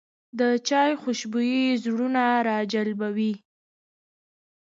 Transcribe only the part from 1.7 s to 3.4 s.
زړونه راجلبوي